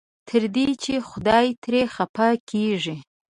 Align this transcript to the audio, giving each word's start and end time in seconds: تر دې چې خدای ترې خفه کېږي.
تر 0.27 0.43
دې 0.55 0.65
چې 0.83 0.93
خدای 1.09 1.47
ترې 1.63 1.81
خفه 1.93 2.29
کېږي. 2.49 2.97